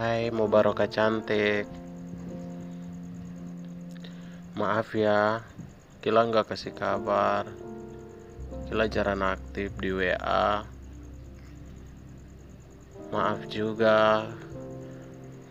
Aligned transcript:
Hai 0.00 0.32
Mubaroka 0.32 0.88
cantik. 0.88 1.68
Maaf 4.56 4.96
ya 4.96 5.44
Kila 6.00 6.24
nggak 6.24 6.48
kasih 6.48 6.72
kabar. 6.72 7.44
Kila 8.64 8.88
jarang 8.88 9.20
aktif 9.20 9.76
di 9.76 9.92
WA 9.92 10.64
Maaf 13.12 13.44
juga 13.52 14.24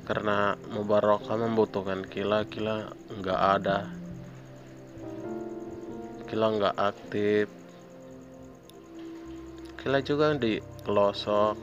Karena 0.10 0.58
Mubaroka 0.74 1.38
membutuhkan 1.38 2.10
Kila 2.10 2.50
Kila 2.50 2.90
nggak 3.22 3.42
ada. 3.54 3.86
Kila 6.26 6.58
nggak 6.58 6.74
aktif. 6.74 7.46
Kila 9.78 10.02
juga 10.02 10.34
di 10.34 10.58
pelosok 10.58 11.58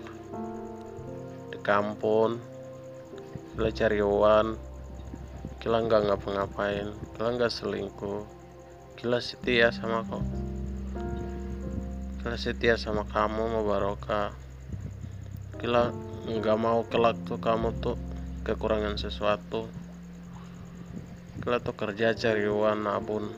Di 1.51 1.59
kampung 1.67 2.55
Kila 3.57 3.73
cari 3.73 4.05
uang 4.05 4.49
Kila 5.65 5.81
nggak 5.89 6.13
ngapa-ngapain 6.13 6.93
Kila 7.17 7.41
nggak 7.41 7.49
selingkuh. 7.49 8.29
Kila 9.01 9.17
setia 9.17 9.73
sama 9.73 10.05
kau. 10.05 10.21
Kila 12.21 12.37
setia 12.37 12.77
sama 12.77 13.09
kamu 13.09 13.57
Mubaroka 13.57 14.37
Kila 15.57 15.89
nggak 16.29 16.59
mau 16.61 16.85
kelak 16.85 17.17
tuh 17.25 17.41
kamu 17.41 17.73
tuh 17.81 17.97
kekurangan 18.45 19.01
sesuatu. 19.01 19.73
Kila 21.41 21.57
tuh 21.65 21.73
kerja 21.81 22.13
cari 22.13 22.45
uang 22.45 22.85
nabun 22.85 23.33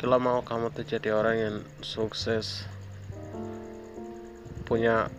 Kila 0.00 0.16
mau 0.16 0.40
kamu 0.40 0.72
tuh 0.72 0.88
jadi 0.88 1.12
orang 1.12 1.36
yang 1.36 1.56
sukses. 1.84 2.64
Punya 4.64 5.12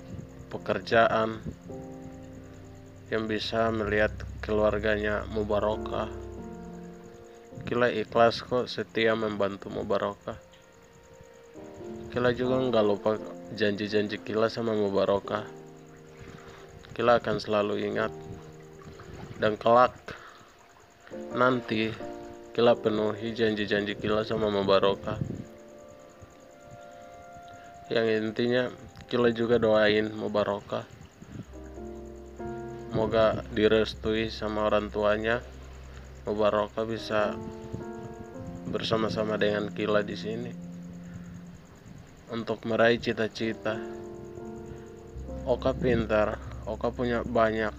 pekerjaan 0.49 1.37
yang 3.11 3.27
bisa 3.27 3.67
melihat 3.75 4.15
keluarganya 4.39 5.27
Mubaroka. 5.35 6.07
Kila 7.67 7.91
ikhlas 7.91 8.39
kok 8.39 8.71
setia 8.71 9.19
membantu 9.19 9.67
Mubaroka. 9.67 10.39
Kila 12.15 12.31
juga 12.31 12.55
nggak 12.63 12.85
lupa 12.87 13.19
janji-janji 13.51 14.23
Kila 14.23 14.47
sama 14.47 14.71
Mubaroka. 14.79 15.43
Kila 16.95 17.19
akan 17.19 17.35
selalu 17.35 17.83
ingat 17.83 18.15
dan 19.43 19.59
kelak 19.59 19.91
nanti 21.35 21.91
Kila 22.55 22.79
penuhi 22.79 23.35
janji-janji 23.35 23.99
Kila 23.99 24.23
sama 24.23 24.47
Mubaroka. 24.47 25.19
Yang 27.91 28.07
intinya 28.23 28.63
Kila 29.11 29.35
juga 29.35 29.59
doain 29.59 30.15
Mubaroka 30.15 31.00
semoga 33.01 33.41
direstui 33.57 34.29
sama 34.29 34.69
orang 34.69 34.93
tuanya. 34.93 35.41
Mubaroka 36.29 36.85
bisa 36.85 37.33
bersama-sama 38.69 39.41
dengan 39.41 39.73
Kila 39.73 40.05
di 40.05 40.13
sini 40.13 40.53
untuk 42.29 42.61
meraih 42.69 43.01
cita-cita. 43.01 43.73
Oka 45.49 45.73
pintar 45.73 46.37
Oka 46.69 46.93
punya 46.93 47.25
banyak 47.25 47.73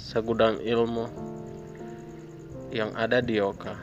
segudang 0.00 0.56
ilmu 0.64 1.04
yang 2.72 2.96
ada 2.96 3.20
di 3.20 3.44
Oka. 3.44 3.76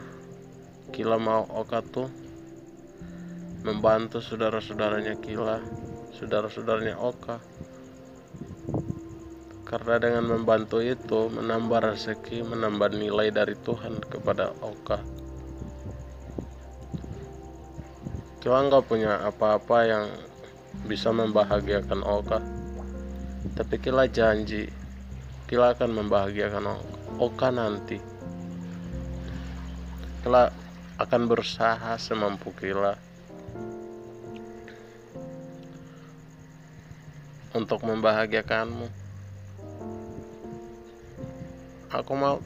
Kila 0.90 1.22
mau 1.22 1.46
Oka 1.54 1.86
tuh 1.86 2.10
membantu 3.62 4.18
saudara-saudaranya 4.18 5.22
Kila 5.22 5.62
saudara-saudaranya 6.18 6.98
Oka 6.98 7.38
karena 9.72 10.04
dengan 10.04 10.28
membantu 10.28 10.84
itu 10.84 11.32
menambah 11.32 11.96
rezeki, 11.96 12.44
menambah 12.44 12.92
nilai 12.92 13.32
dari 13.32 13.56
Tuhan 13.56 14.04
kepada 14.04 14.52
Oka. 14.60 15.00
Kila 18.44 18.68
nggak 18.68 18.84
punya 18.84 19.24
apa-apa 19.24 19.78
yang 19.88 20.06
bisa 20.92 21.16
membahagiakan 21.16 22.04
Oka, 22.04 22.44
tapi 23.56 23.80
Kila 23.80 24.12
janji 24.12 24.68
Kila 25.48 25.72
akan 25.72 26.04
membahagiakan 26.04 26.64
Oka, 26.68 26.92
Oka 27.24 27.48
nanti. 27.56 27.96
Kila 30.20 30.52
akan 31.00 31.22
berusaha 31.32 31.96
semampu 31.96 32.52
Kila 32.60 33.00
untuk 37.56 37.88
membahagiakanmu 37.88 39.01
aku 41.92 42.12
mau 42.16 42.40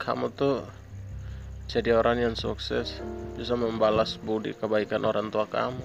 kamu 0.00 0.32
tuh 0.32 0.64
jadi 1.68 1.94
orang 1.94 2.20
yang 2.20 2.34
sukses 2.34 2.98
bisa 3.36 3.54
membalas 3.54 4.16
budi 4.16 4.56
kebaikan 4.56 5.04
orang 5.04 5.28
tua 5.28 5.44
kamu. 5.48 5.80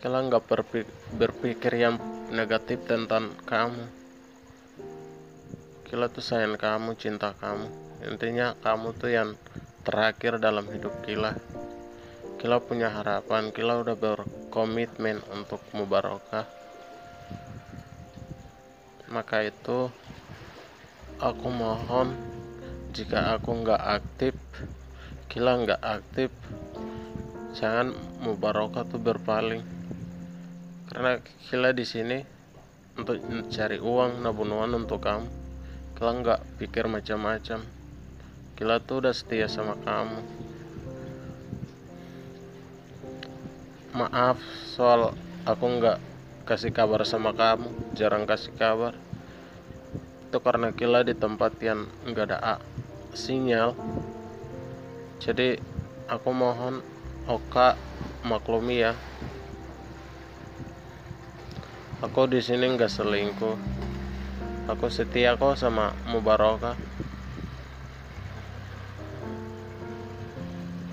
Kalian 0.00 0.32
nggak 0.32 0.48
berpikir 1.20 1.72
yang 1.76 2.00
negatif 2.32 2.80
tentang 2.88 3.36
kamu 3.44 3.84
Kila 5.84 6.08
tuh 6.08 6.24
sayang 6.24 6.56
kamu, 6.56 6.96
cinta 6.96 7.36
kamu 7.36 7.68
Intinya 8.08 8.56
kamu 8.64 8.96
tuh 8.96 9.12
yang 9.12 9.36
terakhir 9.84 10.40
dalam 10.40 10.64
hidup 10.72 11.04
Kila. 11.04 11.36
Kila 12.40 12.64
punya 12.64 12.88
harapan, 12.88 13.52
Kila 13.52 13.84
udah 13.84 13.98
berkomitmen 13.98 15.20
untuk 15.34 15.60
Mubarokah 15.76 16.59
maka 19.10 19.42
itu 19.42 19.90
aku 21.18 21.48
mohon 21.50 22.14
jika 22.94 23.34
aku 23.34 23.62
nggak 23.66 23.82
aktif 24.00 24.34
kila 25.30 25.62
nggak 25.62 25.82
aktif 25.82 26.30
jangan 27.54 27.94
mubarokah 28.22 28.86
tuh 28.86 29.02
berpaling. 29.02 29.62
Karena 30.90 31.22
kila 31.50 31.70
di 31.70 31.86
sini 31.86 32.18
untuk 32.98 33.22
mencari 33.22 33.78
uang 33.78 34.22
nabung 34.22 34.50
uang 34.50 34.86
untuk 34.86 35.02
kamu. 35.02 35.28
Kila 35.98 36.10
nggak 36.22 36.40
pikir 36.58 36.86
macam-macam. 36.86 37.60
Kila 38.58 38.76
tuh 38.82 39.06
udah 39.06 39.14
setia 39.14 39.46
sama 39.46 39.78
kamu. 39.82 40.20
Maaf 43.90 44.38
soal 44.70 45.12
aku 45.46 45.66
nggak 45.66 45.98
kasih 46.50 46.74
kabar 46.74 47.06
sama 47.06 47.30
kamu 47.30 47.70
jarang 47.94 48.26
kasih 48.26 48.50
kabar. 48.58 48.98
Itu 50.26 50.42
karena 50.42 50.74
kila 50.74 51.06
di 51.06 51.14
tempat 51.14 51.54
yang 51.62 51.86
enggak 52.02 52.34
ada 52.34 52.58
sinyal. 53.14 53.78
Jadi 55.22 55.62
aku 56.10 56.34
mohon 56.34 56.82
Oka 57.30 57.78
maklumi 58.26 58.82
ya. 58.82 58.98
Aku 62.02 62.26
di 62.26 62.42
sini 62.42 62.66
enggak 62.66 62.90
selingkuh. 62.90 63.54
Aku 64.74 64.90
setia 64.90 65.38
kok 65.38 65.54
sama 65.54 65.94
Mubaroka. 66.10 66.74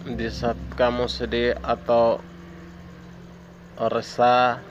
Di 0.06 0.30
saat 0.30 0.62
kamu 0.78 1.10
sedih 1.10 1.58
atau 1.66 2.22
resah 3.82 4.62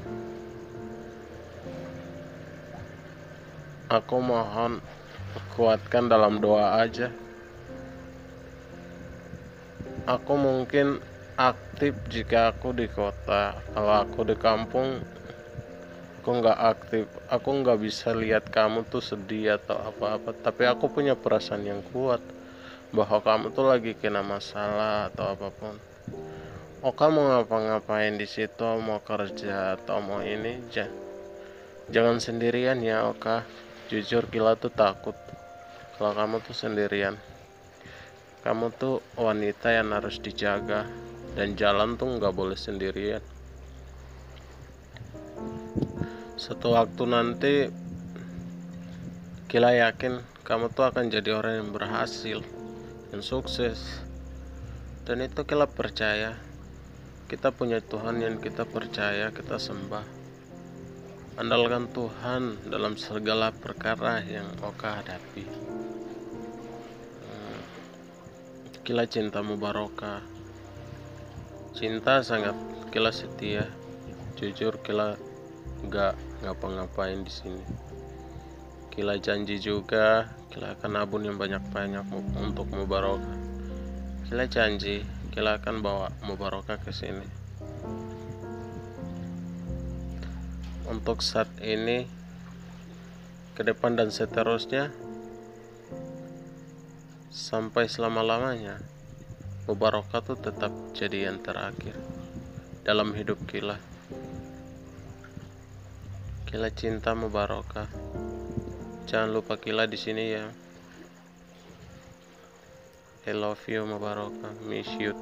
Aku 3.87 4.19
mohon 4.19 4.83
kuatkan 5.55 6.11
dalam 6.11 6.43
doa 6.43 6.83
aja. 6.83 7.07
Aku 10.11 10.35
mungkin 10.35 10.99
aktif 11.39 11.95
jika 12.11 12.51
aku 12.51 12.75
di 12.75 12.91
kota. 12.91 13.55
Kalau 13.71 13.95
aku 14.03 14.27
di 14.27 14.35
kampung, 14.35 15.07
aku 16.19 16.31
nggak 16.35 16.59
aktif. 16.59 17.07
Aku 17.31 17.63
nggak 17.63 17.79
bisa 17.79 18.11
lihat 18.11 18.51
kamu 18.51 18.91
tuh 18.91 18.99
sedih 18.99 19.55
atau 19.55 19.79
apa-apa. 19.79 20.35
Tapi 20.35 20.67
aku 20.67 20.91
punya 20.91 21.15
perasaan 21.15 21.63
yang 21.63 21.79
kuat 21.95 22.19
bahwa 22.91 23.23
kamu 23.23 23.55
tuh 23.55 23.71
lagi 23.71 23.95
kena 23.95 24.27
masalah 24.27 25.15
atau 25.15 25.31
apa 25.31 25.55
pun. 25.55 25.79
Oh 26.83 26.91
kamu 26.91 27.23
ngapa-ngapain 27.23 28.19
di 28.19 28.27
situ, 28.27 28.67
mau 28.83 28.99
kerja 28.99 29.79
atau 29.79 30.03
mau 30.03 30.27
ini, 30.27 30.59
jangan 31.87 32.19
sendirian 32.19 32.83
ya 32.83 33.07
Oka 33.07 33.47
jujur 33.87 34.27
Kila 34.27 34.59
tuh 34.59 34.75
takut. 34.75 35.15
Kalau 35.95 36.13
kamu 36.13 36.43
tuh 36.43 36.57
sendirian. 36.59 37.15
Kamu 38.43 38.75
tuh 38.75 38.99
wanita 39.15 39.71
yang 39.71 39.95
harus 39.95 40.19
dijaga. 40.19 40.91
Dan 41.39 41.55
jalan 41.55 41.95
tuh 41.95 42.19
nggak 42.19 42.35
boleh 42.35 42.59
sendirian. 42.59 43.23
Suatu 46.35 46.75
waktu 46.75 47.03
nanti 47.07 47.55
Kila 49.47 49.71
yakin 49.71 50.19
kamu 50.43 50.75
tuh 50.75 50.91
akan 50.91 51.07
jadi 51.07 51.39
orang 51.39 51.55
yang 51.63 51.71
berhasil 51.71 52.43
yang 53.15 53.23
sukses. 53.23 54.03
Dan 55.07 55.23
itu 55.23 55.47
Kila 55.47 55.71
percaya. 55.71 56.35
Kita 57.31 57.55
punya 57.55 57.79
Tuhan 57.79 58.23
yang 58.23 58.43
kita 58.43 58.67
percaya 58.67 59.31
kita 59.31 59.59
sembah 59.59 60.26
andalkan 61.37 61.93
Tuhan 61.93 62.69
dalam 62.69 62.97
segala 62.97 63.53
perkara 63.53 64.25
yang 64.25 64.49
oka 64.65 65.01
hadapi. 65.01 65.45
Hmm. 67.25 67.61
kila 68.85 69.05
cintamu 69.05 69.61
cinta 71.77 72.25
sangat 72.25 72.57
kila 72.89 73.13
setia. 73.13 73.69
Jujur 74.37 74.81
kila 74.85 75.17
nggak 75.85 76.15
ngapa-ngapain 76.45 77.25
di 77.25 77.33
sini. 77.33 77.65
Kila 78.93 79.21
janji 79.21 79.61
juga 79.61 80.33
kila 80.57 80.73
akan 80.73 80.91
nabun 80.97 81.29
yang 81.29 81.37
banyak-banyak 81.37 82.05
untuk 82.41 82.65
mubarokah 82.73 83.47
kila 84.27 84.49
janji 84.51 85.07
kila 85.31 85.63
akan 85.63 85.87
bawa 85.87 86.11
mubarokah 86.27 86.83
ke 86.83 86.91
sini 86.91 87.46
untuk 90.97 91.21
saat 91.21 91.53
ini 91.61 92.09
ke 93.53 93.61
depan 93.61 94.01
dan 94.01 94.09
seterusnya 94.09 94.89
sampai 97.29 97.85
selama-lamanya 97.85 98.81
mubarokah 99.69 100.25
itu 100.25 100.41
tetap 100.41 100.73
jadi 100.97 101.29
yang 101.29 101.45
terakhir 101.45 101.93
dalam 102.81 103.13
hidup 103.13 103.37
kila 103.45 103.77
kila 106.49 106.73
cinta 106.73 107.13
mubarokah 107.13 107.93
jangan 109.05 109.37
lupa 109.37 109.61
kila 109.61 109.85
di 109.85 110.01
sini 110.01 110.25
ya. 110.33 110.49
I 113.29 113.37
love 113.37 113.61
you 113.69 113.85
mubarokah 113.85 114.65
miss 114.65 114.89
you 114.97 115.13